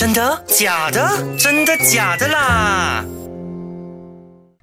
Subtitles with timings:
[0.00, 0.42] 真的？
[0.46, 1.10] 假的？
[1.38, 3.04] 真的假的啦？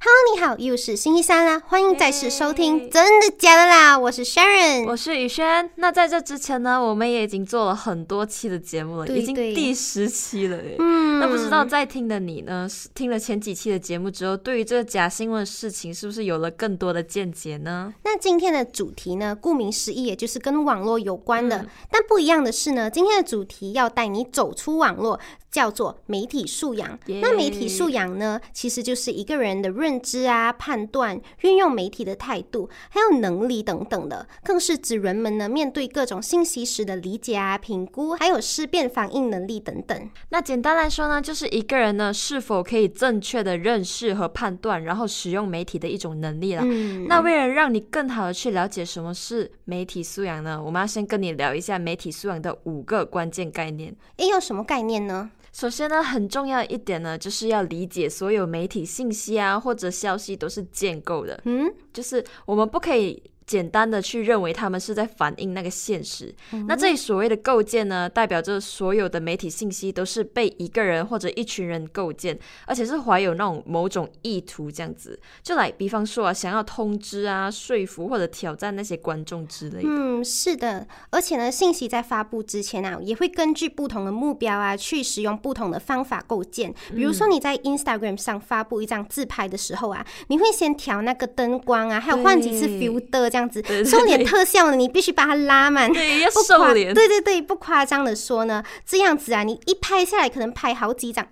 [0.10, 5.70] Hello，你好，又是星期三啦，欢迎再次收听真的假的啦，我是 Sharon，我是宇轩。
[5.76, 10.78] 那在这之前呢，我们也已经做了很多期的节目了，已经第十期了耶。
[10.80, 17.94] 嗯那不知道在听的你呢，是听了前几期的节目之后，对于这个假新闻的事情，是不是有了更多的见解呢？
[18.06, 21.58] 那今天的主题呢，顾名思义，也就是跟网络有关的。
[21.58, 25.20] 嗯但不一样的是呢，今天的主题要带你走出网络，
[25.52, 26.98] 叫做媒体素养。
[27.08, 40.10] 耶那媒体素养呢，其实就是一个人的认知啊、判断、运用媒体的态度，还有能力等等的，更是指人们呢面对各种信息时的理解啊、评估，还有思辨反应能力等等。
[40.30, 46.62] 那简单来说呢，就是一个人呢是否可以正确的认识和判断，然后使用媒体的一种能力了。
[46.66, 53.96] 嗯，那为了让你更好的去了解什么是媒体素养呢，我们要先跟你聊一下媒体素养的五个关键概念。
[54.18, 55.32] 诶，有什么概念呢？
[55.58, 66.36] 首先呢，很重要一点呢，就是要理解所有媒体信息啊或者消息都是建构的，嗯，就是我们不可以简单的去认为他们是在反映那个现实。
[66.68, 75.18] 那这里所谓的构建呢，代表着所有的媒体信息都是被一个人或者一群人构建，而且是怀有那种某种意图这样子。
[75.42, 79.88] 就来比方说啊，想要通知啊、说服或者挑战那些观众之类的。
[79.88, 86.74] 嗯，是的，而且呢，信息在发布之前啊，也会根据不同的目标啊，去使用不同的方法构建。
[86.94, 95.92] 比如嗯说你在 Instagram 上发布一张自拍的时候啊，你会先调那个灯光啊，还有换几次 filter 这样子瘦脸特效呢，你必须把它拉满。
[95.94, 96.92] 对，要瘦脸。
[96.92, 101.28] 对对对，不夸张的说呢，这样子啊，你一拍下来可能拍好几张，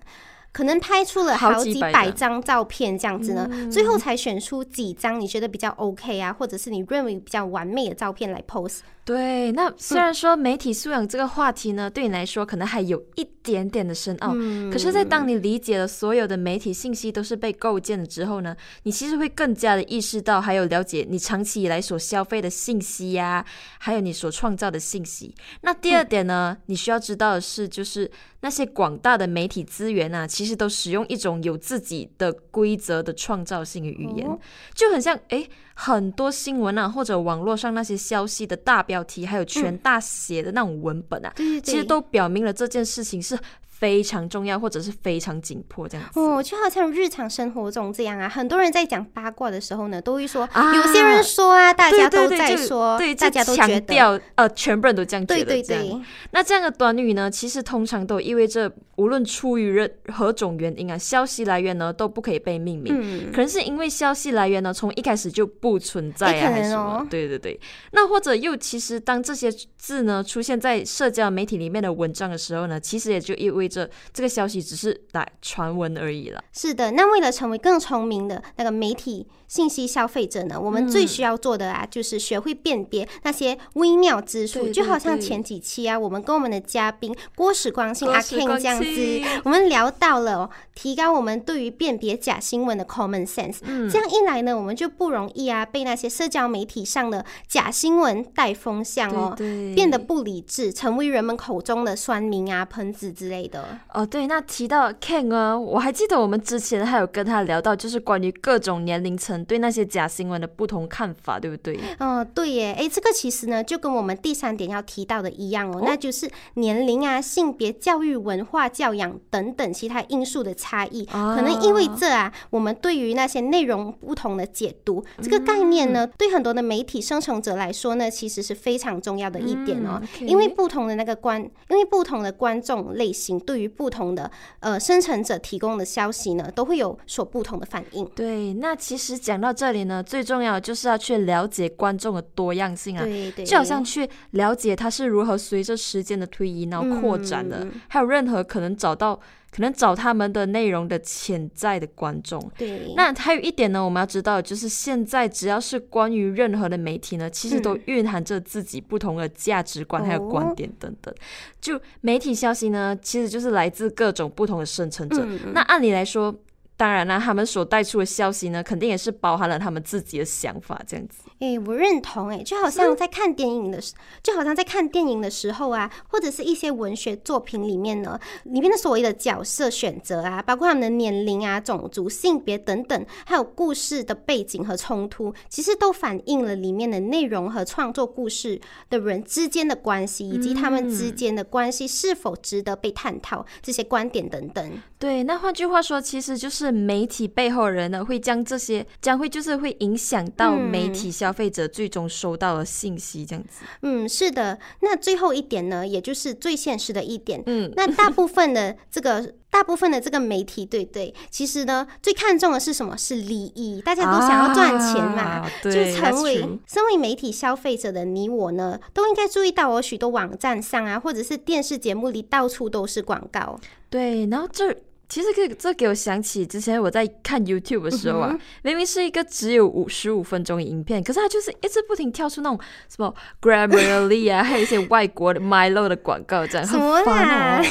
[0.52, 8.78] 可能拍出了好好几百张张照片这样子呢，嗯最后才选出几张你觉得比较 OK 啊，或者是你认为比较完美的照片来 post。
[9.06, 23.46] 对，那虽然说媒体素养这个话题呢，对你来说可能还有一点点的深奥，嗯可是，在当你理解了所有的媒体信息都是被构建了之后呢，你其实会更加的意识到，还有了解你长期以来所消费的信息呀、
[23.78, 25.32] 还有你所创造的信息。
[25.60, 34.36] 那第二点呢，你需要知道的是，就是那些广大的媒体资源啊，其实都使用一种有自己的规则的创造性的语言，哦
[34.74, 35.48] 就很像诶。
[35.78, 43.38] 很多新闻啊，或者网络上那些消息的大标题，还有全大写的那种文本啊，对对对，其实都表明了这件事情是
[43.78, 46.18] 非常重要，或者是非常紧迫这样子。
[46.18, 55.62] 哦，就好像日常生活中这样啊，很多人在讲八卦的时候呢，都会说，啊有些人说啊，大家都在说，对，大家都觉得，调呃，全部人都这样觉对得。
[55.62, 56.00] 这样对对，
[56.30, 62.94] 那这样的短语呢，其实通常都意味着，无论出于任何种原因啊，消息来源呢都不可以被命名。
[62.98, 67.06] 嗯，可能是因为消息来源呢，从一开始就不存在啊，还是什么？
[67.10, 67.60] 对对对。
[67.92, 76.42] 那或者又其实当这些字呢出现在社交媒体里面的文章的时候呢，其实也就意味这这个消息只是来传闻而已了。
[76.52, 76.92] 是的。
[76.92, 93.58] 那为了成为更聪明的那个媒体信息消费者呢，我们最需要做的啊，就是学会辨别那些微妙之处，就好像前几期啊，我们跟我们的嘉宾郭时光信阿 Ken 这样子，我们聊到了、哦、提高我们对于辨别假新闻的 common sense。
[93.62, 93.88] 嗯。
[93.88, 99.34] 这样一来呢，我们就不容易啊被那些社交媒体上的假新闻带风向哦，
[99.74, 103.78] 变得不理智，成为人们口中的酸民啊、喷子之类的。
[103.92, 111.78] 哦，对，那提到 Ken 啊，我还记得我们之前还有跟他聊到，就是关于各种年龄层对那些假新闻的不同看法，对不对？
[111.98, 121.04] 哦，对耶，哎，这个其实呢，就跟我们第三点要提到的一样哦，那就是年龄啊、性别、教育、文化、教养等等其他因素的差异。
[121.06, 130.00] 可能意味着啊，我们对于那些内容不同的解读，这个概念呢，对很多的媒体生成者来说呢，其实是非常重要的一点哦。
[130.20, 134.30] 因为不同的那个观，因为不同的观众类型，对于不同的
[134.60, 138.04] 呃生成者提供的消息呢，都会有所不同的反应。
[138.14, 149.18] 对，那其实讲到这里呢，最重要的就是要去了解观众的多样性啊，对对，就好像去了解它是如何随着时间的推移然后扩展的，嗯还有任何可能找到
[149.50, 152.40] 可能找他们的内容的潜在的观众。
[152.56, 161.12] 对，那还有一点呢，我们要知道，就是现在只要是关于任何的媒体呢，其实都嗯蕴含着自己不同的价值观还有观哦点等等。
[161.60, 165.24] 就媒体消息呢，其实就是来自各种不同的生成者。
[165.24, 166.32] 嗯嗯那按理来说，
[166.76, 171.22] 当然啦，他们所带出的消息呢，肯定也是包含了他们自己的想法，这样子。
[171.38, 173.92] 哎，我认同，哎，就好像在看电影的时，
[174.22, 188.58] 就好像在看电影的时候啊，或者是一些文学作品里面呢，里面的所谓的角色选择啊，包括他们的年龄啊、种族、性别等等，还有故事的背景和冲突，其实都反映了里面的内容和创作故事
[188.88, 194.82] 的人之间的关系，以及他们之间的关系是否值得被探讨，这些观点等等。
[194.98, 203.64] 对，那换句话说，其实就是媒体背后人呢，会将这些将会就是会影响到媒体消费者最终收到的信息，这样子。
[203.82, 204.58] 嗯，是的。
[204.80, 212.96] 那最后一点呢，也就是最现实的一点，嗯，那大部分的这个大部分的这个媒体，对对，其实呢，最看重的是什么？
[212.96, 216.36] 是利益，大家都想要赚钱嘛，就成为
[216.66, 223.58] 身为媒体消费者的你我呢，都应该注意到，我许多网站上啊，或者是电视节目里，到处都是广告。
[223.90, 224.76] 对，然后这。
[225.08, 232.58] 其实这这给我想起之前我在看 YouTube 的时候啊，明明是一个只有五十五分钟的影片，可是它就是一直不停跳出那种
[232.88, 237.66] 什么 Grammarly 啊， 还有一些外国的 Milo 的广告，这样很烦哦。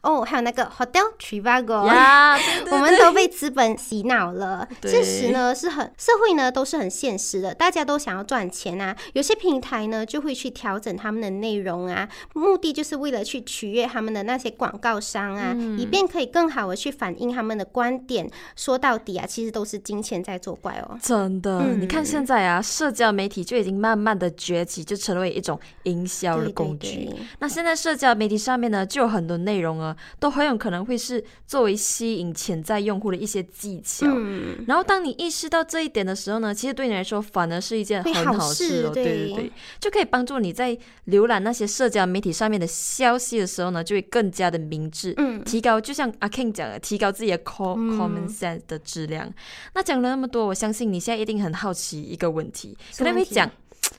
[0.00, 2.38] 哦，还有那个 Hotel Trivago，呀，
[2.70, 4.66] 我们都被资本洗脑了。
[4.84, 8.96] 现实呢是很社会呢都是很现实的，大家都想要赚钱啊。
[9.12, 16.77] 有些平台呢就会去调整他们的内容啊，目的就是为了去取悦他们的那些广告商啊，以便可以更好的。
[16.78, 20.96] 去反映他们的观点，说到底啊，其实都是金钱在作怪哦。
[21.02, 27.10] 真的，你看现在啊，社交媒体就已经慢慢的崛起，就成为一种营销的工具。
[27.40, 34.06] 那现在社交媒体上面呢，就有很多内容啊，都很有可能会是作为吸引潜在用户的一些技巧。
[34.08, 34.64] 嗯。
[34.68, 38.90] 然后当你意识到这一点的时候呢，其实对你来说反而是一件很好事哦。
[38.94, 40.78] 对对对，就可以帮助你在
[41.08, 45.12] 浏览那些社交媒体上面的消息的时候呢，就会更加的明智。
[45.16, 45.42] 嗯。
[45.42, 46.67] 提高，就像阿 King 讲。
[46.80, 49.32] 提高自己的 common sense 的质量。
[49.74, 53.48] 那讲了那么多，我相信你现在一定很好奇一个问题，可能会讲，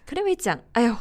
[0.05, 0.93] 可能会讲，哎呦。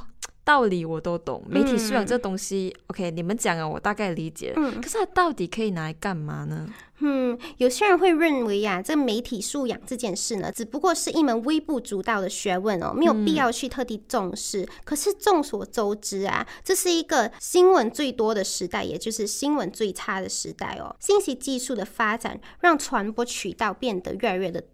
[0.48, 4.54] 道理我都懂，媒体素养这东西，OK，你们讲啊，我大概理解。
[4.56, 6.66] 嗯，可是它到底可以拿来干嘛呢？
[7.00, 14.66] 嗯，有些人会认为呀，这媒体素养这件事呢，只不过是一门微不足道的学问哦，没有必要去特地重视。
[14.84, 20.96] 可是众所周知啊，这是一个新闻最多的时代，也就是新闻最差的时代哦。
[20.98, 24.64] 信息技术的发展让传播渠道变得越来越的。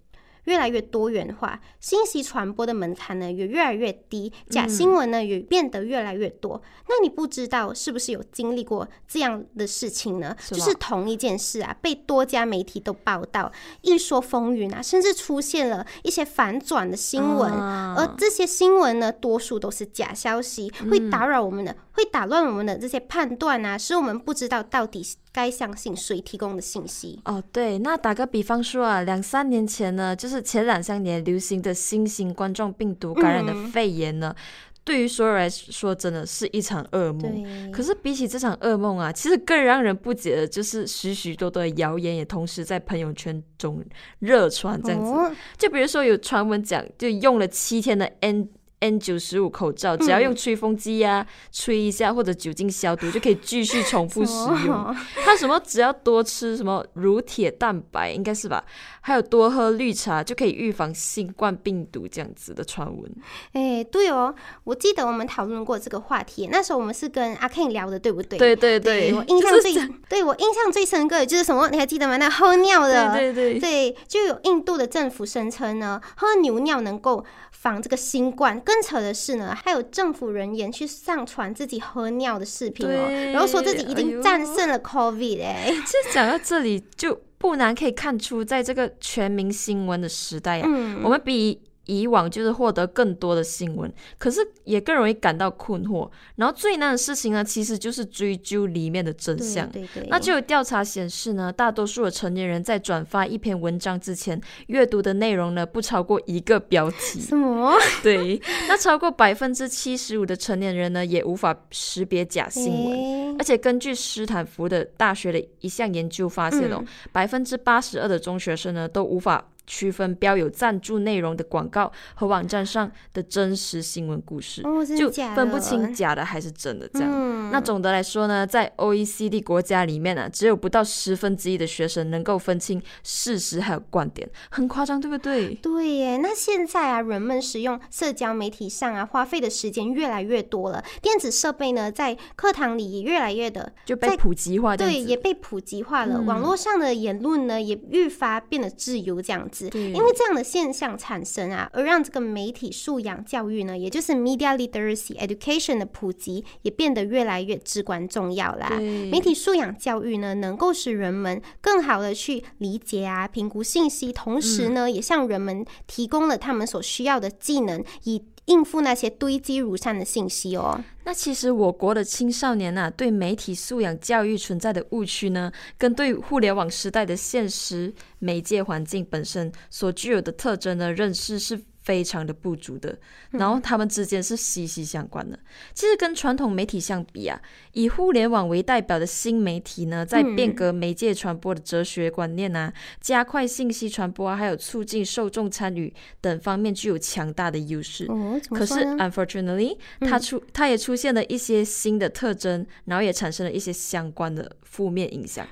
[0.45, 6.61] 越来越多元化，信息传播的门槛呢也越来越低，假新闻呢也变得越来越多。
[6.89, 10.37] 那你不知道是不是有经历过这样的事情呢？
[10.49, 13.51] 就是同一件事啊，被多家媒体都报道，
[13.83, 25.03] 一说风云啊，甚至出现了一些反转的新闻，而这些新闻呢，多数都是假消息，会打扰我们的，会打乱我们的这些判断啊，使我们不知道到底
[25.33, 27.19] 该相信谁提供的信息。
[27.25, 30.35] 哦，对，那打个比方说啊，两三年前呢，就是。
[30.35, 34.35] 是前两三年流行的新型冠状病毒感染的肺炎呢，
[34.83, 37.71] 对于所有人来说，真的是一场噩梦。
[37.71, 43.81] 可是比起这场噩梦啊，其实更让人不解的就是许许多多的谣言也同时在朋友圈中
[44.19, 44.83] 热传。
[44.83, 48.49] 这样子，就比如说有传闻讲，就用了七天的 N。
[48.85, 54.33] N 九十五口罩，只要用吹风机呀吹一下，或者酒精消毒，就可以继续重复使
[54.67, 54.95] 用。
[55.25, 58.63] 它什么只要多吃什么乳铁蛋白，应该是吧？
[59.01, 63.11] 还有多喝绿茶就可以预防新冠病毒这样子的传闻。
[63.53, 64.35] 哎，对哦，
[64.65, 68.39] 我记得我们讨论过这个话题，那时候我们是跟阿 Ken 聊的，对不对？
[68.39, 69.75] 对对对，我印象最
[70.09, 71.71] 对我印象最深刻的就是什么？
[71.71, 72.19] 你还记得吗？
[72.19, 78.61] 那喝尿的，对对对，就有印度的政府声称呢，喝牛尿能够防这个新冠。
[78.75, 85.67] 更扯的是呢，还有政府人员去上传自己喝尿的视频哦，然后说自己已经战胜了 COVID 哎。
[85.87, 90.67] 其实讲到这里，就不难可以看出，在这个全民新闻的时代呀，
[91.05, 91.61] 我们比。
[91.87, 96.11] 以往就是获得更多的新闻，可是也更容易感到困惑。
[96.37, 99.69] 然后最难的事情呢，其实就是追究里面的真相。
[99.71, 100.07] 对对。
[100.09, 107.21] 那就有调查显示呢，大多数的成年人在转发一篇文章之前，阅读的内容呢不超过一个标题。
[107.21, 107.75] 什么？
[108.03, 108.41] 对。
[108.69, 113.37] 那超过百分之七十五的成年人呢，也无法识别假新闻。
[113.39, 119.51] 而且根据斯坦福的大学的一项研究发现哦，百分之八十二的中学生呢都无法。
[119.67, 125.11] 区分标有赞助内容的广告和网站上的真实新闻故事，哦，就？
[125.35, 127.09] 分不清假的还是真的这样。
[127.11, 135.55] 嗯，那总的来说呢，在 OECD 国家里面呢、只有不到十分之一的学生能够分清事实还有观点，很夸张，对不对？
[135.63, 140.85] 对耶，那现在啊，人们使用社交媒体上啊，花费的时间越来越多了。
[141.01, 146.17] 电子设备呢，在课堂里也越来越的，就被普及化对，也被普及化了。
[146.19, 149.71] 嗯网络上的言论呢，也愈发变得自由这样子。
[149.75, 158.69] 因为这样的现象产生啊，而让这个媒体素养教育呢，也就是 media literacy education 的普及，也变得越来越至关重要啦。
[159.11, 170.83] 媒体素养教育呢，能够使人们更好的去理解啊、评估信息，同时嗯呢，也向人们提供了他们所需要的技能，以应付那些堆积如山的信息哦。
[171.05, 182.99] 那其实我国的青少年呐、对媒体素养教育存在的误区呢，跟对互联网时代的现实媒介环境本身所具有的特征的认识是非常的不足的，
[183.31, 185.39] 然后他们之间是息息相关的。
[185.75, 187.41] 其实跟传统媒体相比啊，
[187.73, 198.07] 以互联网为代表的新媒体呢，在变革媒介传播的哲学观念啊，加快信息传播啊，还有促进受众参与等方面具有强大的优势。
[198.09, 205.47] 哦，可是？，unfortunately，它出它也出现了一些新的特征，然后也产生了一些相关的负面影响。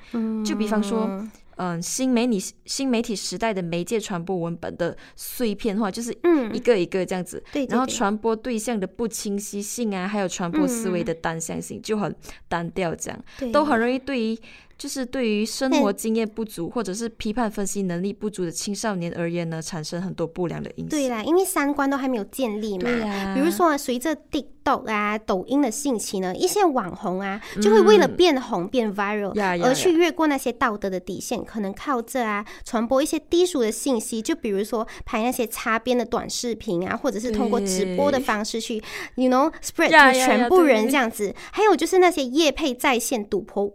[0.44, 6.52] 就比方说，嗯，新媒体新媒体时代的媒介传播文本的碎片化，就是嗯。
[6.54, 12.14] 一个一个这样子，对对对然后传播对象的不清晰性啊，还有传播思维的单向性、就很
[12.48, 14.38] 单调，这样都很容易对于。
[14.78, 20.88] 就是对于生活那经验不足或者是批判分析能力不足的青少年而言呢，产生很多不良的影响。
[20.88, 22.84] 对啦，因为三观都还没有建立嘛。
[22.84, 38.82] 对呀比如说，随着 TikTok 啊、抖音的兴起呢，一些网红啊，就会为了变红、变 viral，、而去越过那些道德的底线，可能靠这啊传播一些低俗的信息，就比如说拍那些擦边的短视频啊，或者是通过直播的方式去
[39.14, 41.34] ，you know spread 呀 to 全部人对这样子。
[41.52, 43.72] 还有就是那些业配在线赌博、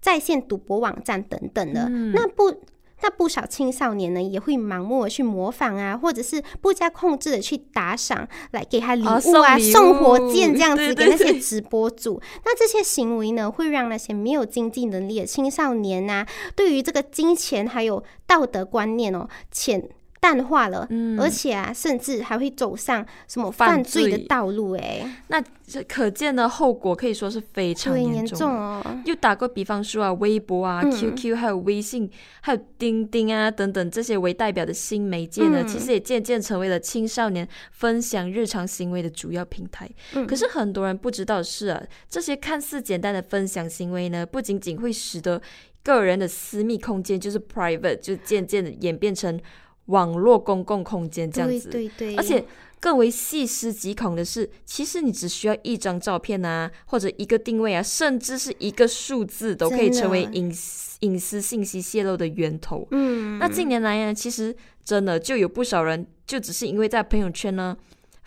[0.00, 2.54] 在线赌博网站等等的，嗯那不。
[3.02, 12.18] 那不少青少年呢，也会盲目的去模仿啊，或者是不加控制的去打赏，来给他礼物啊啊、送火箭这样子给那些直播主。
[12.46, 16.26] 那这些行为呢，会让那些没有经济能力的青少年呐、
[16.56, 19.86] 对于这个金钱还有道德观念哦，浅
[20.20, 28.38] 淡化了，而且啊，甚至还会走上什么犯犯罪的道路、哎，那这可见的后果可以说是非常，严严重。
[28.38, 29.02] 重哦。
[29.04, 39.88] 又打个比方说啊，微博啊、嗯 QQ 还有微信，还有钉钉啊等等这些为代表的新媒介呢，嗯其实也渐渐成为了青少年分享日常行为的主要平台。
[40.14, 45.40] 嗯可是很多人不知道的是啊，这些看似简单的分享行为呢，不仅仅会使得
[45.82, 49.38] 个人的私密空间就是 private，就渐渐的演变成
[49.86, 51.68] 网络公共空间这样子。
[51.70, 52.44] 对对，而且
[52.78, 62.86] 更为细思极恐的是，其实你只需要一张照片啊，或者一个定位啊，甚至是一个数字，都可以成为隐私隐私信息泄露的源头。
[62.90, 67.76] 嗯，那近年来呢，其实真的就有不少人，就只是因为在朋友圈呢。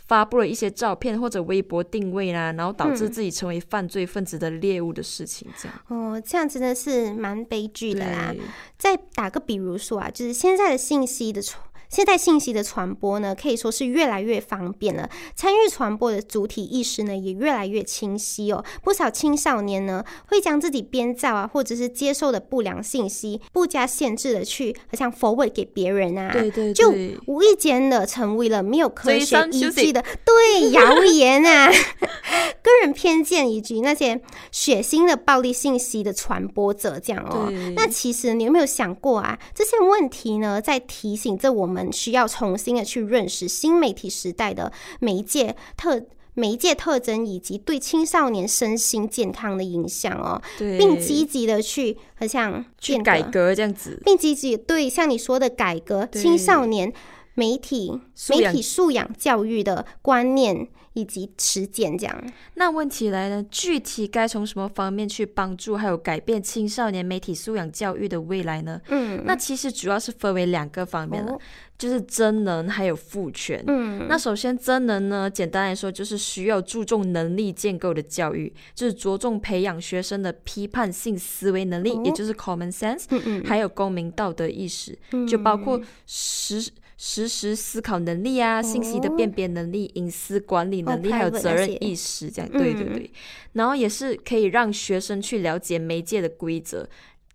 [0.10, 5.80] 发布了一些照片或者微博定位啦，然后导致嗯自己成为犯罪分子的猎物的事情，这样。
[5.88, 8.34] 哦，这样真的是蛮悲剧的啦。
[8.76, 15.10] 再打个比如说啊，就是现在的信息的传，现在信息的传播呢，可以说是越来越方便了。
[15.36, 18.64] 参与传播的主体意识呢，也越来越清晰哦。
[18.84, 26.32] 不少青少年呢，会将自己编造啊，或者是接受的不良信息，不加限制的去，好像 forward 给别人啊。
[26.32, 31.72] 对对就对无意间的成为了没有科追学依据的对谣言啊、
[32.62, 37.52] 个人偏见以及那些血腥的暴力信息的传播者，这样哦。
[37.76, 39.40] 那其实你有没有想过啊？
[39.56, 46.02] 这些问题呢，在提醒着我们需要重新的去认识新媒体时代的媒介特。
[46.36, 54.02] 媒介特征以及对青少年身心健康的影响哦，并积极的去好像变去改革革这样子。
[54.06, 56.94] 并积极对像你说的改革青少年
[57.34, 60.66] 媒体媒体素养教育的观念
[61.00, 62.24] 以及实践，这样。
[62.56, 68.80] 那问题来了，具体该从什么方面去帮助还有改变青少年媒体素养教育的未来呢？
[68.90, 71.40] 嗯，那其实主要是分为两个方面了，哦
[71.78, 73.64] 就是真能还有赋权。
[73.66, 86.70] 嗯，那首先，真能呢，简单来说就是需要注重能力建构的教育，就是着重培养学生的批判性思维能力，哦也就是 common sense，嗯嗯，还有公民道德意识，嗯就包括实
[87.02, 89.16] 实时思考能力啊、信息的哦。
[89.16, 92.94] 辨别能力、隐私管理能力，哦还有责任意识，这样对对嗯。
[92.94, 93.12] 对。
[93.54, 96.90] 然后也是可以让学生去了解媒介的规则。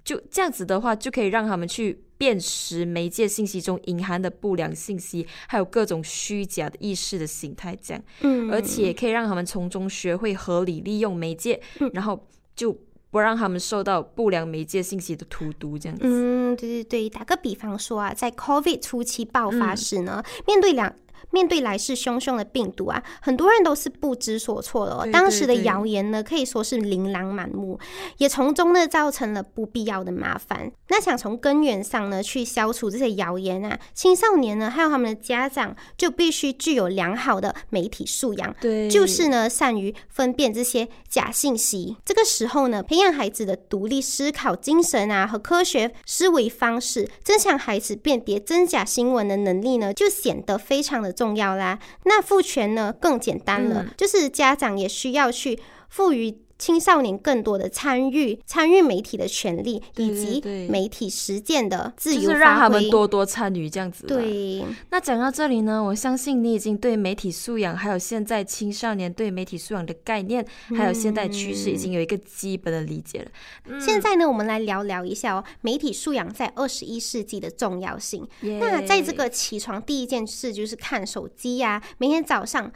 [0.04, 11.58] 就这样子的话，就可以让他们去辨识媒介信息中隐含的不良信息，还有各种虚假的意识的形态，这样，嗯，而且可以让他们从中学会合理利用媒介，
[11.94, 12.78] 然后就
[13.14, 16.02] 不让他们受到不良媒介信息的荼毒，这样子。
[16.04, 20.92] 嗯，对对对，打个比方说啊，在 COVID 初期爆发嗯时呢，面对两。
[21.30, 25.04] 面对来势汹汹的病毒啊，很多人都是不知所措的、哦。
[25.04, 27.78] 对当时的谣言呢，可以说是琳琅满目，
[28.18, 30.70] 也从中呢造成了不必要的麻烦。
[30.88, 41.96] 那想从根源上呢去消除这些谣言啊，青少年呢还有他们的家长就必须具有良好的媒体素养，对，就是呢，善于分辨这些假信息。
[42.04, 51.78] 这个时候呢，培养孩子的独立思考精神啊和科学思维方式，增强孩子辨别真假新闻的能力呢，就显得非常的重要啦。
[52.04, 56.43] 那赋权呢更简单了，嗯就是家长也需要去赋予。
[56.64, 60.40] 青少年更多的参与参与媒体的权利，以及
[60.70, 62.70] 媒体实践的自由就是让他。
[62.70, 64.06] 们多多参与这样子。。
[64.06, 70.42] 对，那讲到这里呢，我相信你已经对媒体素养，还有现在青少年对媒体素养的概念，
[70.74, 73.78] 还有现代趋势，已经有一个基本的理解了。
[73.78, 78.26] 现在呢，我们来聊聊一下哦，媒体素养在二十一世纪的重要性。
[78.40, 82.72] 那在这个起床第一件事就是看手机呀、每天早上。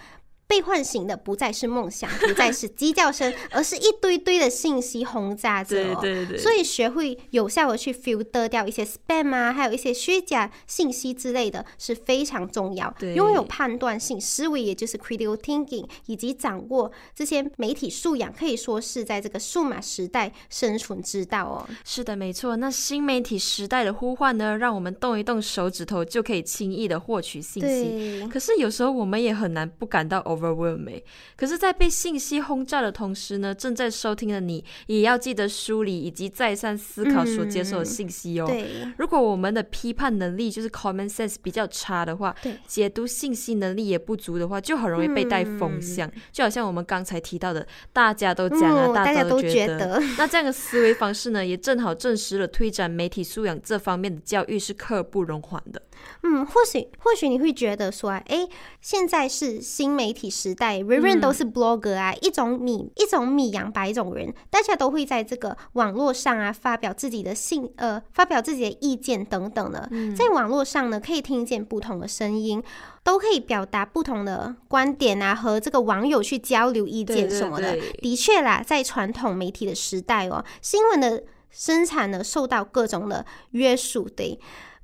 [0.48, 5.98] 被唤醒的不再是梦想， 不再是鸡叫声，而是一堆堆的信息轰炸着、哦。
[6.00, 12.92] 对对对，所以学会有效的去 filter 掉一些 spam 啊，还有一些虚假信息之类的，是非常重要。
[12.98, 21.68] 对拥有判断性思维，也就是 critical thinking，以及掌握这些媒体素养，可以说是在这个数码时代生存之道哦。
[21.84, 22.56] 是的，没错。
[22.56, 28.20] 那新媒体时代的呼唤呢，让我们动一动手指头就可以轻易的获取信息。
[28.20, 31.02] 对，可是有时候我们也很难不感到 overwhelmed。
[31.36, 38.46] 可是，在被信息轰炸的同时呢，正在收听的你也要记得梳理以及再三思考所接受的信息哦。
[38.46, 38.68] 对，
[38.98, 46.08] 如果我们的批判能力就是 common sense 比较差的话，对解读信息能力也不足的话，就很容易被带风向。
[46.30, 49.38] 就好像我们刚才提到的，大家都讲啊，嗯，大家都。
[49.48, 55.80] 觉得，那这样的思维方式呢，也正好证实了推展媒体素养这方面的教育是刻不容缓的。
[56.22, 58.48] 嗯，或许或许你会觉得说啊，诶，
[58.80, 72.62] 现在是新媒体时代，人人都是 blogger 啊，一种米一种米养百种人，大家都会在这个网络上啊发表自己的信呃，发表自己的意见等等的，在网络上呢可以听见不同的声音。
[73.04, 77.74] 都可以表达不同的观点啊，和这个网友去交流意见什么的。
[78.02, 84.38] 的确啦，在传统媒体的时代哦，新闻的生产呢受到各种的约束，对。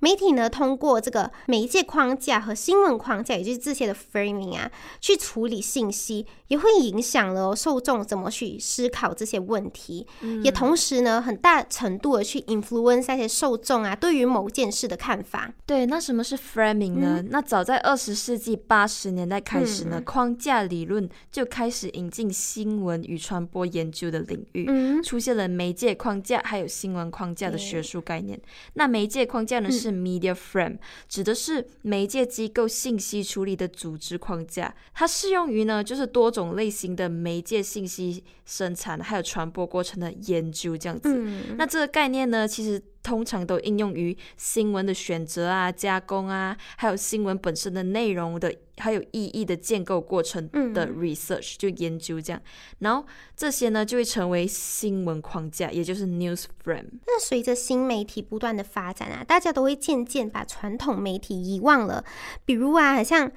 [0.04, 4.70] 媒体呢，通过这个媒介框架和新闻框架，也就是这些的 framing 啊，
[5.00, 10.06] 去处理信息，也会影响了、哦、受众怎么去思考这些问题，
[10.42, 15.50] 也同时呢，很大程度的去 influence 那些受众啊对于某件事的看法。
[15.64, 17.24] 对，那什么是 framing 呢？
[17.30, 28.38] 那早在二十世纪八十年代开始呢，框架理论就开始引进新闻与传播研究的领域，嗯，出现了媒介框架还有新闻框架的学术概念。
[28.74, 30.78] 那媒介框架呢是 media frame，
[31.08, 41.14] 指的是媒介机构信息处理的组织框架，它适用于呢就是多种类型的媒介信息生产还有传播过程的研究这样子。
[41.16, 52.42] 嗯那这个概念呢，其实通常都应用于新闻的选择啊、加工啊，还有新闻本身的内容的，还有意义的建构过程的 research，、就研究这样。
[52.78, 56.86] 然后这些呢，就会成为新闻框架，也就是 news frame。
[57.06, 62.02] 那随着新媒体不断的发展啊，大家都会渐渐把传统媒体遗忘了，
[62.46, 63.30] 比如啊，好像。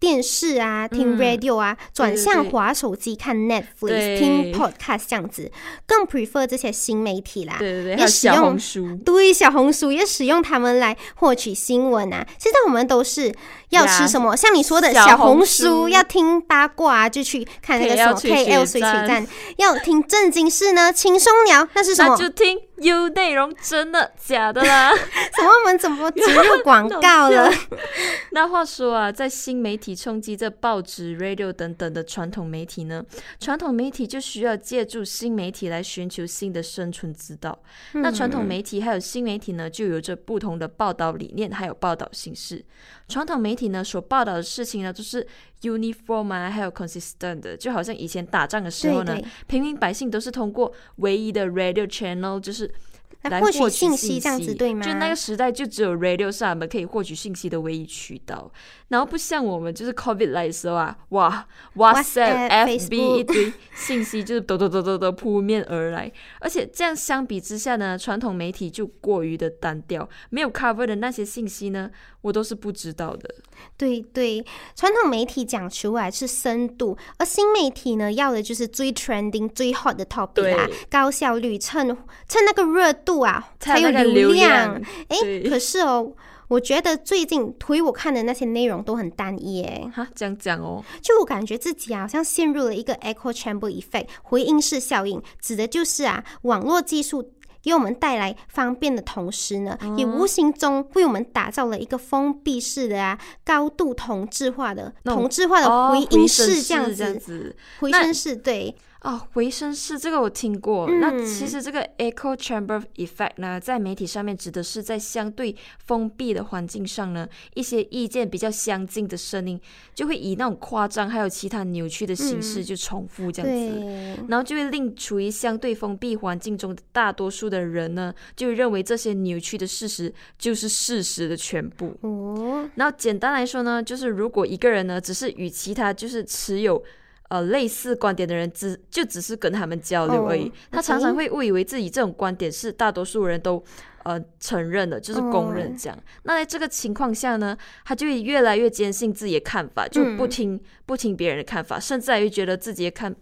[0.00, 5.52] 电视啊，听 radio 啊，转向滑手机看 Netflix，对听 podcast 这样子，
[5.86, 7.56] 更 prefer 这些新媒体啦。
[7.58, 8.98] 对对对，也使用红书。
[9.04, 12.26] 对，小红书也使用它们来获取新闻啊。
[12.38, 13.30] 现在我们都是
[13.68, 14.34] 要吃什么？
[14.34, 19.24] 像你说的小小红红书书，要听八卦、啊、就去看那个什么 KL 血水水站站；
[19.58, 22.16] 要听正经事呢，轻松聊，那是什么？
[22.18, 24.90] 那就听有内容真的假的啦。
[24.96, 25.50] 什么？
[25.60, 27.50] 我们怎么植入广告了？
[28.32, 33.04] 那话说啊，在新媒体冲击这报纸、radio 等等的传统媒体呢，
[33.38, 37.58] 传统媒体就需要借助新媒体来寻求新的生存之道。
[37.92, 42.64] 那传统媒体还有新媒体呢，就有着不同的报道理念，还有报道形式。
[43.10, 45.26] 传统媒体呢所报道的事情呢，就是
[45.62, 49.28] uniform 啊，还有 consistent 的，就好像以前打仗的时候呢，对对。
[49.48, 52.72] 平民百姓都是通过唯一的 radio channel，就是
[53.22, 54.84] 来获取取信息，这样子对吗？
[54.84, 58.50] 就那个时代就只有 radio 是我们可以获取信息的唯一渠道，
[58.88, 71.90] 然后不像我们就是 COVID 来的时候啊，哇 WhatsApp FB 一堆信息就是抖抖抖抖抖扑面而来，而且这样相比之下呢，传统媒体就过于的单调，没有 cover 的那些信息呢，
[72.22, 73.34] 我都是不知道的。
[73.76, 74.42] 对对，
[74.74, 81.86] 传统媒体讲出来是深度，而新媒体呢要的就是最 trending、最 hot 的 topic 啊，高效率，趁
[82.26, 84.80] 趁那个热度啊，才有流量。
[84.80, 85.16] 量，哎，
[85.50, 86.12] 可是哦。
[86.50, 97.30] 我觉得最近推我看的那些内容都很单一，哎，哈，这样讲哦，就我感觉自己啊，好像陷入了一个 echo chamber effect 回音式效应，指的就是啊，网络技术
[97.62, 110.86] 给我们带来方便的同时呢，也无形中为我们打造了一个封闭式的啊、高度同质化的、同质化的哦回音式这样子，回声式对，哦，回声室这个我听过。
[110.86, 119.58] 嗯那其实这个 echo chamber effect 呢，在媒体上面指的是在相对封闭的环境上呢，一些意见比较相近的声音，
[119.94, 123.80] 就会以那种夸张还有其他扭曲的形式嗯就重复这样子。
[123.80, 131.96] 对，然后就会令处于相对封闭环境中的大多数的人呢，就认为这些扭曲的事实就是事实的全部。
[132.02, 136.82] 哦，然后简单来说呢，就是如果一个人呢，只是与其他就是持有
[137.30, 143.64] 呃类似观点的人只就只是跟他们交流而已，哦他常常会误以为自己这种观点是大多数人都。
[144.02, 145.98] 呃，承认的，就是公认哦这样。
[146.22, 153.14] 那在这个情况下呢，他就会越来越坚信自己的看法，就不嗯听、不听别人的看法，甚至还会觉得自己的看，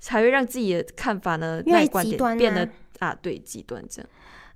[0.00, 4.08] 才会让自己的看法呢，那观极端点变吗得啊，对，极端这样。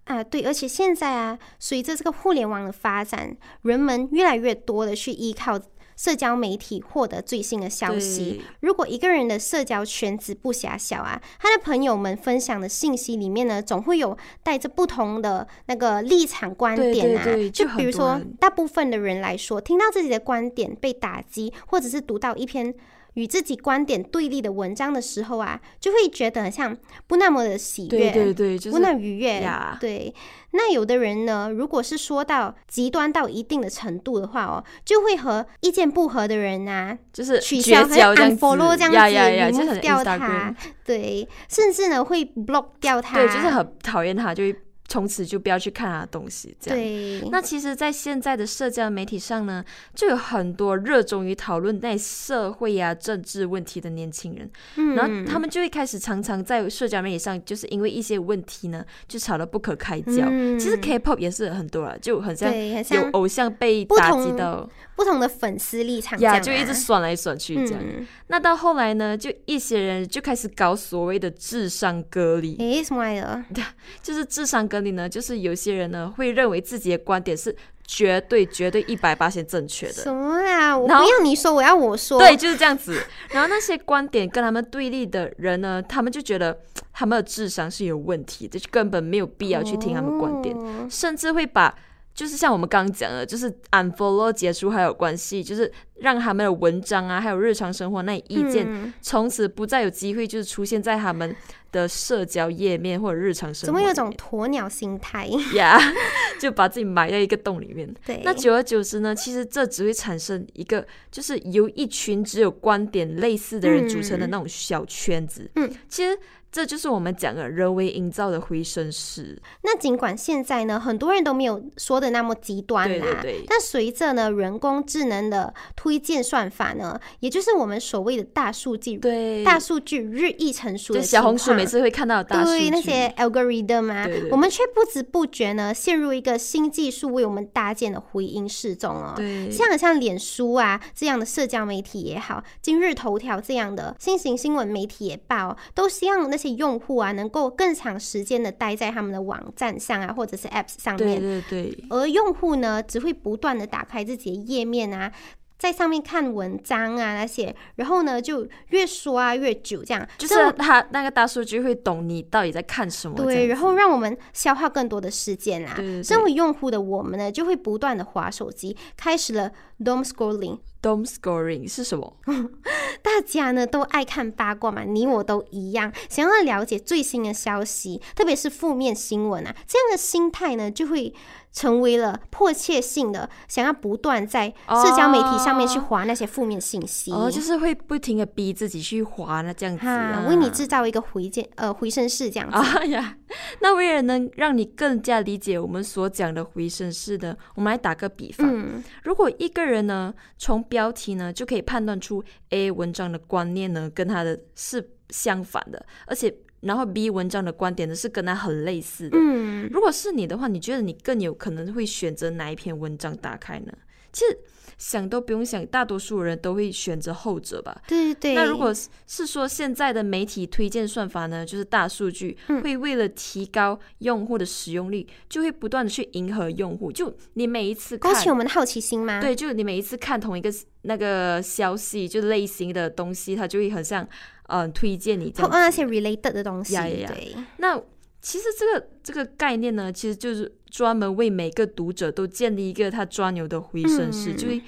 [0.04, 5.60] 啊，对，而且现在啊，随着这个互联网的发展，人们越来越多的去依靠
[5.96, 8.42] 社交媒体获得最新的消息。
[8.60, 17.24] 如果一个人的社交圈子不狭小啊，他的朋友们分享的信息里面呢，总会有带着不同的那个立场观对点啊。
[17.52, 22.74] 就比如说，大部分的人来说，听到自己的观点被打击，或者是读到一篇
[23.16, 26.74] 与自己观点对立的文章的时候啊，就会觉得好像
[27.06, 28.10] 不那么的喜悦。
[28.10, 29.40] 对对对，就是不那愉悦。
[29.40, 29.76] 呀。
[29.80, 30.14] 对，
[30.52, 38.36] 那有的人呢，如果是说到极端到一定的程度的话哦，就会和意见不合的人啊就是取消交这样子。
[38.36, 44.56] unfollow 这样子呀呀呀，就 remove 很掉他，对，甚至呢会 block 掉他，对，就是很讨厌他，就会
[44.88, 46.78] 从此就不要去看他的东西，这样。
[46.78, 60.26] 对，那其实，在现在的社交媒体上呢，就有很多热衷于讨论那社会呀、政治问题的年轻人，嗯然后嗯他们就会开始常常在社交媒体上，就是因为一些问题呢，就吵得不可开交。
[60.28, 67.80] 嗯其实 K-pop 也是很多了，就很像有偶像被打击到，不同的粉丝立场这呀，就一直酸来酸去这样。
[67.82, 73.44] 嗯，那到后来呢，就一些人就开始搞所谓的智商隔离，诶，什么来的？
[74.02, 77.54] 就是智商割离呢，就是有些人呢会认为自己的观点是
[77.86, 80.76] 绝对绝对一百八十正确的，什么啊？
[80.76, 82.18] 我不要你说，我要我说。
[82.18, 83.00] 对，就是这样子。
[83.30, 86.58] 然后那些观点跟他们对立的人呢，他们就觉得
[86.92, 91.74] 他们的智商是有问题的，就根本没有必要去听他们观点，哦甚至会把。
[92.16, 101.36] 就是像我们刚刚讲的，就是 unfollow 结束还有关系，就是让他们的文章啊，还有日常生活那些意见，嗯从此不再有机会，就是出现在他们
[101.70, 103.82] 的社交页面或者日常生活怎么。
[103.82, 105.26] 有种鸵鸟心态？
[105.54, 105.78] 呀
[106.40, 107.94] 就把自己埋在一个洞里面。
[108.06, 115.50] 对，那久而久之呢，其实这只会产生一个，就是由一群只有观点类似的人组成的那种小圈子。
[115.56, 116.18] 嗯，其实
[116.56, 119.38] 这就是我们讲的人为营造的回声室。
[119.62, 139.12] 那尽管现在呢，很多人都没有说的那么极端啦，对对对但随着呢人工智能的推荐算法呢，也就是我们所谓的大数据，对，大数据日益成熟就的小红书每次会看到的大数据，对那些 algorithm 啊，我们却不知不觉呢陷入一个新技术为我们搭建的回音室中哦。
[139.14, 151.84] 对像像脸书啊这样的社交媒体也好，今日头条这样的新型新闻媒体也罢、哦，都希望那些用户啊能够更长时间的待在他们的网站上啊，或者是 Apps 上面，对对对。
[151.90, 155.12] 而用户呢只会不断的打开自己的页面啊。
[155.58, 165.72] 在上面看文章啊那些，然后呢就越刷越久，这样就是他那个大数据会懂你到底在看什么，这对，然后让我们消化更多的时间啦。
[165.74, 172.16] 对对对身为用户的我们呢，就会不断的划手机，开始了 doom scrolling，dom scoring 是什么？
[173.02, 181.12] 大家呢都爱看八卦嘛，你我都一样，想要了解最新的消息，特别是负面新闻啊，这样的心态呢就会。
[181.52, 192.58] 成为了迫切性的，想要不断在社交媒体上面去划那些负面信息，哦，就是会不停的逼自己去划那这样子，啊，为你制造一个回见呃回声式这样子。
[192.76, 193.16] 哎呀，
[193.60, 206.34] 那为了能让你更加理解我们所讲的回声式的，我们来打个比方，嗯，如果一个人呢从标题呢就可以判断出 A 文章的观念呢跟他的是相反的，而且。
[206.60, 209.16] 然后 B 文章的观点呢是跟他很类似的。
[209.16, 213.72] 嗯，如果是你的话，你觉得你更有可能会选择哪一篇文章打开呢？
[214.10, 214.38] 其实
[214.78, 217.82] 想都不用想，大多数人都会选择后者吧。
[217.86, 218.34] 对对对。
[218.34, 218.72] 那如果
[219.06, 226.92] 是说现在的媒体推荐算法呢，就是大数据会为了提高用户的使用率，就会不断的去迎合用户。
[226.92, 229.20] 就你每一次勾起我们的好奇心吗？
[229.20, 234.06] 对，就你每一次看同一个那个消息，就类型的东西，它就会很像。
[234.48, 236.76] 嗯，推荐你这样那些 related 的东西。
[236.76, 237.76] 对，那
[238.22, 244.62] 其实这个这个概念呢，其实就是专门为每个读者都建立一个他专有的回声室，就会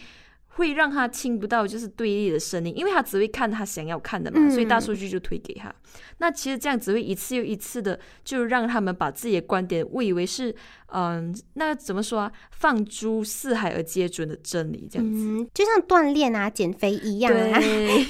[0.58, 5.74] 会让他听不到就是对立的声音，因为他只会看他想要看的嘛，所以大数据就推给他。
[6.18, 10.54] 那其实这样只会一次又一次的就让他们把自己的观点误以为是。
[10.90, 12.32] 嗯，那怎么说啊？
[12.50, 17.60] 放诸四海而皆准的真理，这样子，就像锻炼啊、减肥一样啊，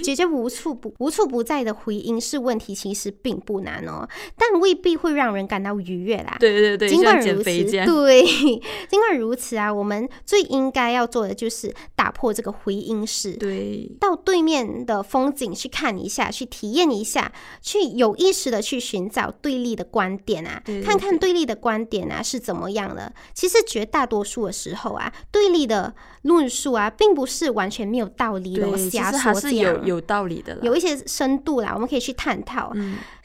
[0.01, 6.37] 解决无处不无处不在的回音是问题，其实并不难哦，但未必会让人感到愉悦啦。
[6.39, 8.25] 对对对，尽管如此，对，
[8.89, 21.33] 尽管如此啊，我们最应该要做的就是打破这个回音室，对，到对面的风景去看一下，去体验一下，去有意识的去寻找对立的观点啊，看看对。
[21.33, 22.69] 立的观点啊是怎么。
[22.69, 32.75] 样的，其实绝大多数的时候啊，对立的论述啊，并不是完全没有道理的瞎说，是有有道理的，有一些深度啦，我们可以去探讨。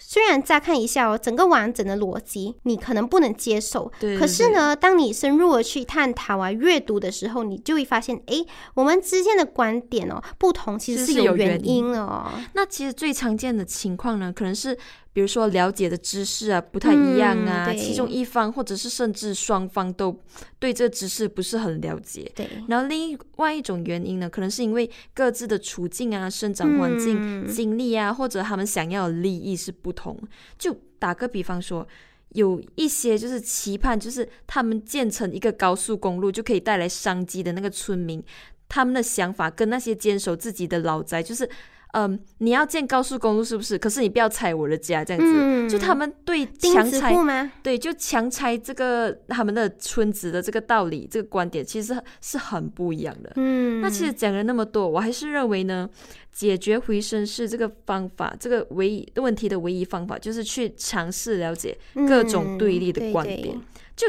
[0.06, 12.32] 虽然乍看一下哦，整个完整的逻辑你可能不能接受，可是呢，当你深入的去探讨啊、阅读的时候，你就会发现，哎，我们之间的观点哦不同，其实是有原因的哦。
[12.54, 14.78] 那其实最常见的情况呢，可能是。
[15.14, 20.20] 比如说了解的知识啊不太一样啊，其中一方或者是甚至双方都
[20.58, 22.30] 对这知识不是很了解。
[22.34, 30.20] 对，然后另外一种原因呢，可能是因为各自的处境啊、生长环境、经历啊，或者他们想要的利益是不同。
[30.58, 31.88] 就打个比方说，
[32.30, 38.24] 有一些就是期盼，就是他们建成一个高速公路就可以带来商机的那个村民，
[38.68, 41.48] 他们的想法跟那些坚守自己的老宅就是。
[41.94, 43.78] 嗯，你要建高速公路是不是？
[43.78, 47.16] 可是你不要拆我的家，这样子，就他们对强拆
[47.62, 53.32] 对，就强拆这个他们的村子的这个道理，这个观点其实是很不一样的。
[53.36, 55.88] 嗯，那其实讲了那么多，我还是认为呢，
[56.32, 61.78] 解决回声是这个方法，这个唯一问题的唯一方法，就是去尝试了解
[62.08, 63.56] 各种对立的观点，
[63.96, 64.08] 就。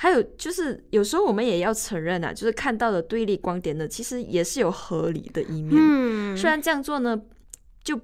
[0.00, 5.74] 还有就是，有时候我们也要承认啊，就是看到的对立观点呢，其实也是有合理的一面。
[5.76, 7.20] 嗯，虽然这样做呢，
[7.82, 8.00] 就。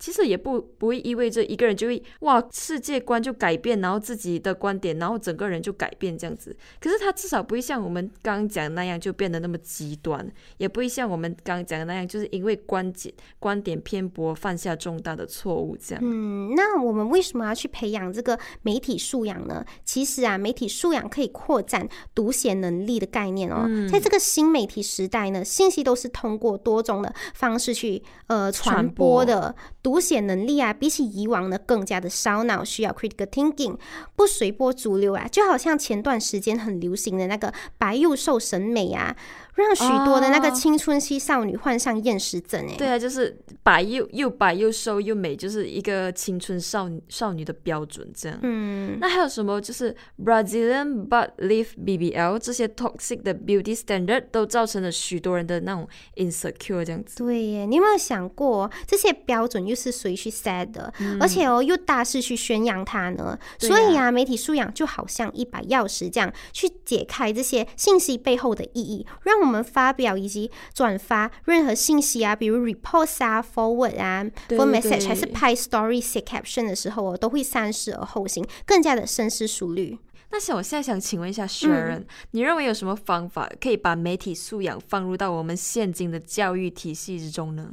[0.00, 6.56] 其实也不不会意味着一个人就会哇世界观就改变，然后自己的观点，然后整个人就改变这样子。
[6.80, 16.02] 可是他至少不会像我们刚刚讲的那样就变得那么极端，也不会像我们刚刚讲的那样，就是因为观点观点偏颇犯下重大的错误这样。
[16.02, 19.62] 嗯，那我们为什么要去培养这个媒体素养呢？
[19.84, 23.68] 其实啊，媒体素养可以扩展读写能力的概念哦。
[23.92, 29.54] 在这个新媒体时代呢，信息都是通过多种的方式去呃传播的。
[29.82, 33.76] 读读写能力啊，比起以往呢，更加的烧脑，需要 critical thinking，
[34.14, 39.16] 不随波逐流啊，就好像前段时间很流行的那个白幼瘦审美啊。
[39.54, 48.38] 让许多的那个青春期少女患上厌食症哎，对啊，就是白又又白又瘦又美，就是一个青春少女少女的标准这样。
[48.42, 57.16] 嗯，那还有什么就是 Brazilian butt lift BBL 这些 toxic 的 beauty standard 都造成了许多人的那种 insecure 这样子。
[57.16, 60.92] 对耶，你有没有想过这些标准又是谁去 set 的？
[61.20, 63.38] 而且哦，又大肆去宣扬它呢？
[63.58, 79.98] 所以啊，媒体素养就好像一把钥匙这样，去解开这些信息背后的意义，让我们发表以及转发任何信息啊，比如 repost 啊、forward 啊、for message 还是拍 story、写 caption 的时候我，都会三思而后行，更加的深思熟虑。
[80.32, 87.72] 那像我现在想请问一下 Sharon，、你认为有什么方法可以把媒体素养放入到我们现今的教育体系之中呢？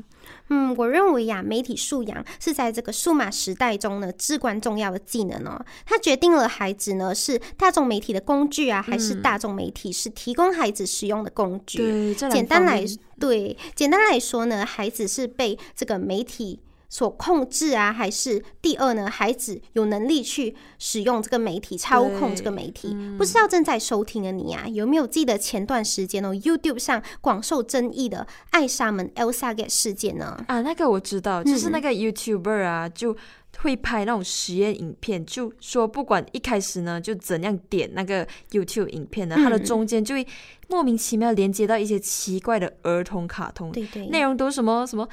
[0.49, 5.63] 嗯，我认为呀，媒体素养是在这个数码时代中呢至关重要的技能哦。
[5.85, 11.77] 它决定了孩子呢是大众媒体的工具啊，还是大众媒体是提供孩子使用的工具。
[11.77, 12.83] 对，简单来
[13.19, 22.95] 对，简单来说呢，孩子是被这个媒体所控制啊，还是第二呢，孩子有能力去使用这个媒体，操控这个媒体？
[23.17, 30.37] 不知道正在收听的你啊，有没有记得前段时间哦，YouTube 上广受争议的艾莎门 Elsa Gate 事件呢？
[30.47, 33.15] 啊，那个我知道，就是嗯那个 YouTuber 啊，就
[33.59, 40.25] 会拍那种实验影片，就说不管一开始呢，就怎样点那个 YouTube 影片呢，它的嗯中间就会
[40.69, 45.07] 莫名其妙连接到一些奇怪的儿童卡通，对对，内容都是什么什么。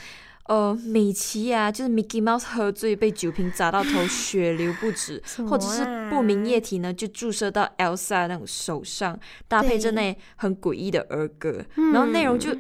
[0.46, 12.54] 呃，米奇啊，就是 Mickey Mouse 喝醉被酒瓶砸到头，血流不止， 或者是不明啊液体呢，就注射到 Elsa 那种手上，搭配着那很诡异的儿歌，然后内容就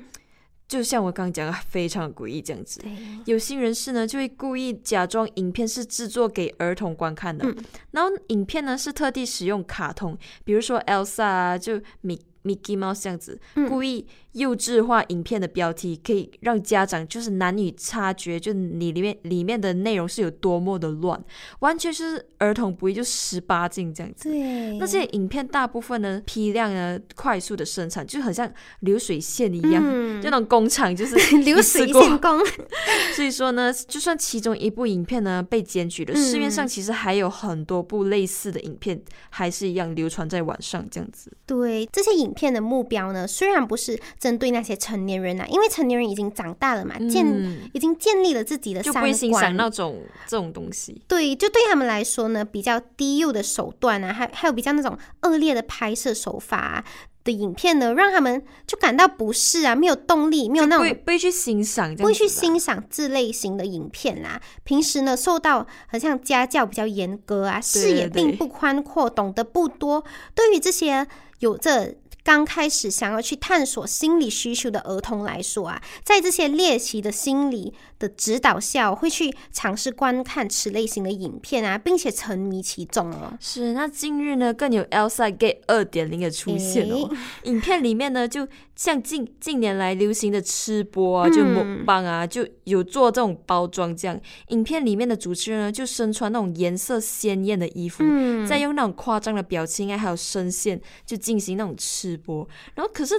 [0.66, 2.80] 就像我刚刚讲的，非常诡异这样子。
[3.26, 7.56] 有心人士呢，就会故意假装影片是制作给儿童观看的，嗯
[7.90, 21.20] 然后影片呢是特地使用卡通，比如说 Elsa 啊，就米 Mickey Mouse 这样子，嗯故意幼稚化影片的标题，可以让家长就是难以察觉，就你里面里面的内容是有多么的乱，
[21.60, 24.28] 完全是儿童不宜，就十八禁这样子。
[24.28, 30.22] 对，那这些影片大部分呢批量呢快速的生产，就很像流水线一样，嗯。
[30.22, 32.40] 就那种工厂就是 流水线工，
[33.14, 41.30] 所以说呢，就算其中一部影片呢被检举了，嗯市面上其实还有很多部类似的影片，还是一样流传在网上这样子。
[41.46, 49.56] 对这些影片的目标呢，虽然不是针对那些成年人啊，因为成年人已经长大了嘛，建嗯，已经建立了自己的三就不会欣赏观。
[49.56, 51.02] 那种这种东西。
[51.06, 56.84] 对，就对他们来说呢，比较低幼的手段啊，还还有比较那种恶劣的拍摄手法、啊、
[57.22, 64.40] 的影片呢，让他们就感到不适啊，没有动力，没有那种不会去欣赏不会去欣赏这类型的影片啦。
[64.64, 70.02] 平时呢，受到好像家教比较严格啊，视野并不宽阔，懂得不多。
[70.34, 71.06] 对于这些
[71.40, 83.36] 有着刚开始想要去探索心理需求的儿童来说啊，在这些猎奇的心理的指导下，会去尝试观看此类型的影片啊，并且沉迷其中哦。
[83.40, 87.08] 是，那近日呢，更有 Elsa Gate 二点零的出现哦。
[87.44, 94.20] 影片里面呢，就像近近年来流行的吃播啊，就嗯某棒啊，就有做这种包装这样。
[94.48, 102.46] 影片里面的主持人呢，就身穿那种颜色鲜艳的衣服，嗯，再用那种夸张的表情啊，还有声线，就进行那种吃播。
[102.74, 103.14] 然后，可是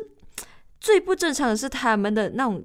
[0.79, 2.63] 最不正常的是他们的那种。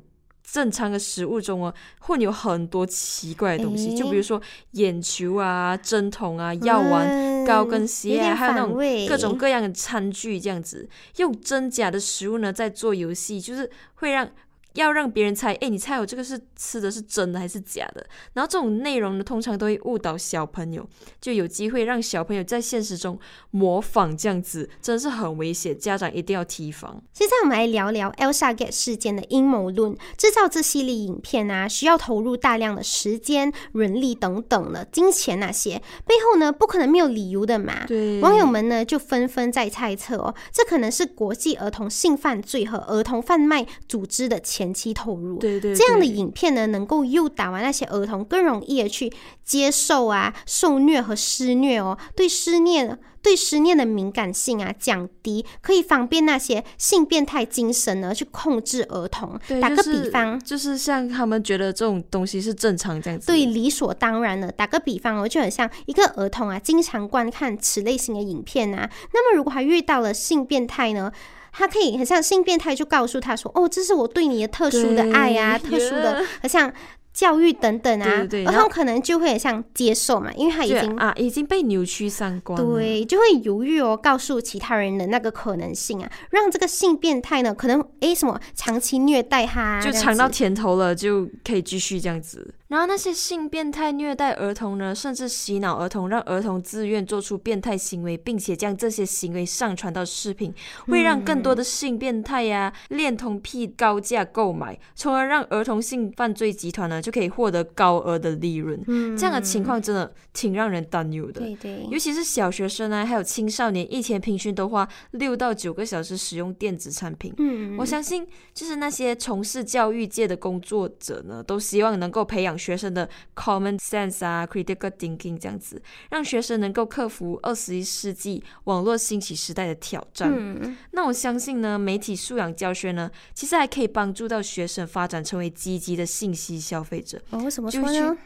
[0.53, 4.41] 正常的食物中哦，混有很多奇怪的东西，就比如说
[4.73, 8.77] 眼球啊、针筒啊、药丸、嗯高跟鞋啊，还有那种
[9.09, 10.89] 各种各样的餐具，这样子。
[11.17, 14.29] 用真假的食物呢在做游戏，就是会让
[14.75, 18.07] 要让别人猜，哎，你猜我这个是吃的是真的还是假的？
[18.35, 20.89] 然后这种内容呢，通常都会误导小朋友，
[21.21, 23.19] 就有机会让小朋友在现实中
[23.51, 27.03] 模仿这样子，真的是很危险，家长一定要提防。
[27.13, 29.97] 现在我们来聊聊 Elsa Gate 事件的阴谋论。
[30.17, 37.87] 制造这系列影片啊，需要投入大量的时间、人力等等的金钱那些，背后呢不可能没有理由的嘛。
[37.87, 45.39] 对网友们呢就纷纷在猜测哦，这可能是国际儿童性犯罪和儿童贩卖组织的前期投入。
[45.39, 49.13] 对对这样的影片呢，能够诱导啊那些儿童更容易的去
[49.45, 59.39] 接受啊受虐和施虐哦，对施虐对施虐的敏感性啊降低，可以方便那些性变态精神呢去控制儿童。
[59.61, 64.51] 打个对就是比方，就是像他们觉得这种东西是正常这样子，对，理所当然的。
[64.51, 71.13] 打个比方哦，就很像一个儿童啊，经常观看此类型的影片啊，那么如果他遇到了性变态呢？
[71.53, 76.73] 他可以很像性变态，就告诉他说：“哦，这是我对你的特殊的爱啊，特殊的，很像
[77.13, 78.05] 教育等等啊。
[78.05, 82.57] 对对对然后可能就会很像接受嘛，因为他已经啊，已经被扭曲三观。
[82.57, 92.55] 对，就会犹豫哦，告诉其他人的那个可能性啊，让这个性变态呢，可能诶什么长期虐待他啊，就尝到甜头了，就可以继续这样子。
[92.71, 100.55] 然后那些性变态虐待儿童呢，甚至洗脑儿童，让儿童自愿做出变态行为，并且将这些行为上传到视频，
[100.87, 108.81] 会让更多的性变态呀、恋童癖高价购买，从而让儿童性犯罪集团呢就可以获得高额的利润。
[108.87, 111.41] 嗯这样的情况真的挺让人担忧的。
[111.41, 117.35] 对对，尤其是小学生啊，还有青少年，一天平均都花六到九个小时使用电子产品。
[117.39, 130.31] 嗯，我相信，就是那些从事教育界的工作者呢，都希望能够培养学生的 common sense 啊，critical thinking 这样子，让学生能够克服二十一世纪网络兴起时代的挑战。
[130.31, 137.21] 嗯，那我相信呢，媒体素养教学呢，其实还可以帮助到学生发展成为积极的信息消费者。
[137.31, 138.17] 哦，为什么说呢？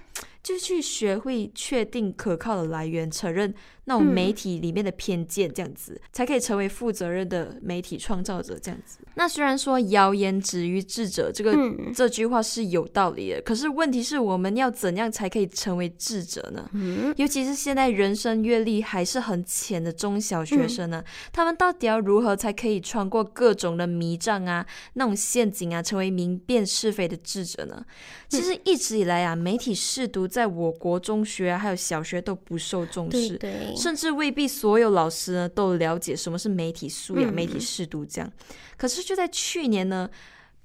[0.42, 3.52] 就去学会确定可靠的来源，承认
[3.86, 8.58] 那种媒体里面的偏见，这样子、才可以成为负责任的媒体创造者。
[8.58, 16.68] 这样子，那虽然说谣言止于智者这个、嗯这句话是有道理的，可是问题是我们要怎样才可以成为智者呢？
[16.72, 27.84] 嗯，尤其是现在人生阅历还是很浅的中小学生呢，他们到底要如何才可以穿过各种的迷障啊、那种陷阱啊，成为明辨是非的智者呢？
[28.28, 29.74] 其实一直以来啊，媒体
[30.04, 33.38] 试读在我国中学啊还有小学都不受重视。
[33.38, 38.30] 对对，甚至未必所有老师呢都了解什么是媒体素养、嗯媒体试读这样。
[38.76, 40.10] 可是就在去年呢，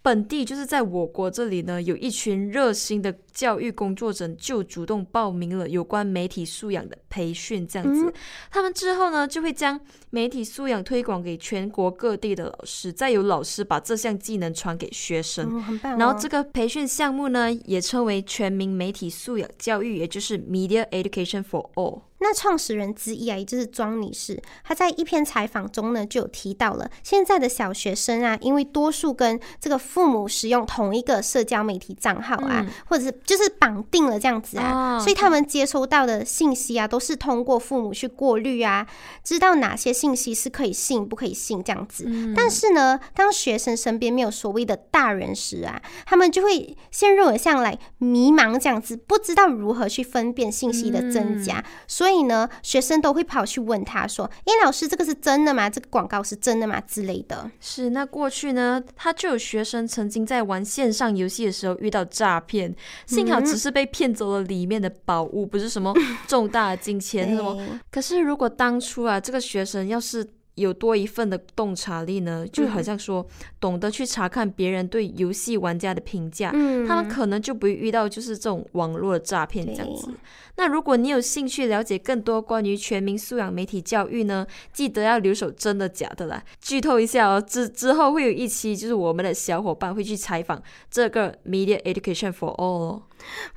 [0.01, 8.05] 本地就是在我国这里呢，有一群热心的教育工作者就主动报名了有关媒体素养的培训，这样子。
[8.05, 8.13] 嗯
[8.49, 15.47] 他们之后呢，就会将媒体素养推广给全国各地的老师，再由老师把这项技能传给学生。
[15.51, 15.97] 嗯，很棒、哦。
[15.99, 22.01] 然后这个培训项目呢，也称为全民媒体素养教育，也就是 Media Education for All。
[22.20, 38.86] 那创始人之一啊，也就是庄女士，她在一篇采访中呢，就有提到了现在的小学生啊，因为多数跟这个父母使用同一个社交媒体账号啊，嗯或者是就是绑定了这样子啊，哦所以他们接收到的信息啊，都是通过父母去过滤啊，
[39.24, 42.03] 知道哪些信息是可以信不可以信这样子。
[42.07, 51.63] 嗯但是呢，当学生身边没有所谓的大人时啊，他们就会陷入了像来迷茫这样子，不知道如何去分辨信息的真假。
[51.88, 55.70] 所以呢，学生都会跑去问他说：“诶，老师，这个是真的吗？
[55.70, 57.49] 这个广告是真的吗？”之类的。
[57.60, 65.93] 是，那过去呢，他就有学生曾经在玩线上游戏的时候遇到诈骗，幸好只是被骗走了里面的宝物，不是什么
[66.28, 67.57] 重大的金钱 什么。
[67.91, 70.26] 可是如果当初啊，这个学生要是
[70.60, 73.26] 有多一份的洞察力呢，就好像说
[73.60, 80.12] 懂得去查看别人对游戏玩家的评价，嗯，他们可能就不会遇到就是这种网络的诈骗这样子。
[80.57, 86.43] 那如果你有兴趣了解更多关于全民素养媒体教育呢，记得要留守真的假的啦。
[86.60, 93.03] 剧透一下哦，之之后会有一期就是我们的小伙伴会去采访这个 Media Education for All 哦，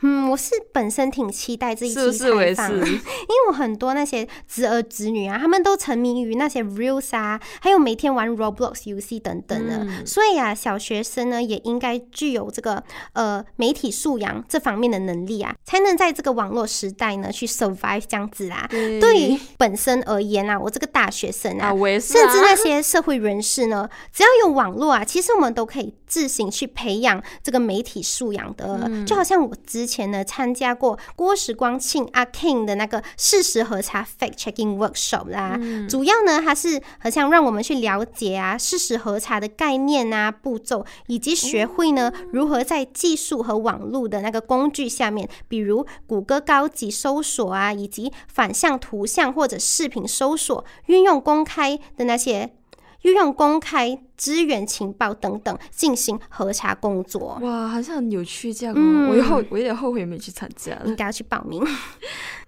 [0.02, 2.34] 嗯，我是本身挺期待这一期是不是？
[2.34, 6.62] 我也是 因为我很多那些侄儿侄女啊，他们都沉迷于那些
[7.00, 10.06] reels 啊，还有每天玩 Roblox 游戏等等的，嗯。
[10.06, 12.82] 所以啊，小学生呢也应该具有这个
[13.12, 18.66] 呃媒体素养这方面的能力啊，才能在这个网络时代呢去 survive 这样子啊。
[18.70, 19.00] 对。
[19.00, 28.80] 对于本身而言啊，我这个大学生啊，啊，我也是、甚啊，至那些社会人士呢，只要有网络啊，其实我们都可以自行去培养这个媒体素养的。
[28.86, 29.06] 嗯。
[29.06, 35.88] 就好像我之前呢参加过郭时光庆阿 King 的那个事实核查 fact checking workshop 啦，嗯。
[35.88, 52.52] 主要呢它是好像让我们去了解啊事实核查的概念啊步骤，以及学会呢如何在技术和网络的那个工具下面，比如谷歌高级搜索啊，以及反向图像或者视频搜索，运用公开的那些
[53.02, 57.36] 运用公开资源情报等等进行核查工作。
[57.42, 60.94] 哇，好像很有趣这样哦，嗯我以后我有点后悔没去参加了应。
[60.94, 61.60] 该要去报名。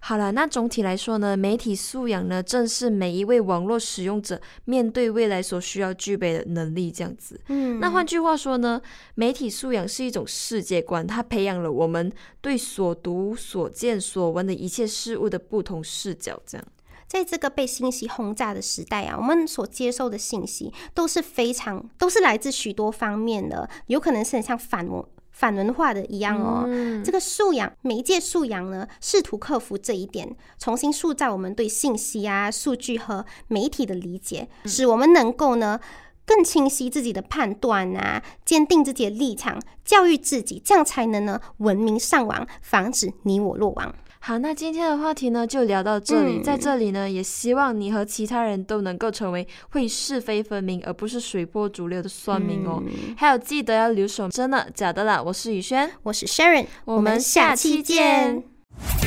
[0.07, 7.41] 好了，那总体来说呢，媒体素养呢，正是每一位网络使用者面对未来所需要具备的能力，这样子。
[7.49, 8.83] 嗯，那换句话说呢，
[9.15, 16.39] 媒体素养是一种世界观，它培养了我们对所读、所见、所闻的一切事物的不同视角。
[16.45, 16.67] 这样，
[17.07, 25.03] 在这个被信息轰炸的时代啊，我们所接受的信息都是非常都是来自许多方面的，有可能是很像反文
[25.35, 26.65] 反文化的一样哦。
[27.05, 35.79] 这个素养，媒介素养呢，试图克服这一点，重新塑造我们对信息啊、数据和媒体的理解，使我们能够呢。
[36.27, 43.95] 更清晰自己的判断啊，坚定自己的立场，教育自己，这样才能呢文明上网，防止你我落网。
[44.27, 46.39] 好，那今天的话题呢就聊到这里。
[46.39, 52.83] 嗯在这里呢，也希望你和其他人都能够成为会是非分明，而不是随波逐流的算命哦。
[53.19, 55.23] 还有，记得要留守真的假的啦。
[55.23, 58.43] 我是宇轩，我是 Sharon，我们下期见。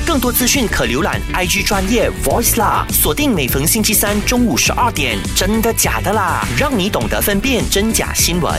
[0.05, 8.53] 更多资讯可浏览 IG 专业 Voice 啦，锁定每逢星期三中午十二点，真的假的啦，让你懂得分辨真假新闻。